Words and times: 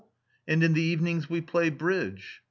"And 0.47 0.63
in 0.63 0.73
the 0.73 0.81
evenings 0.81 1.29
we 1.29 1.41
play 1.41 1.69
bridge." 1.69 2.39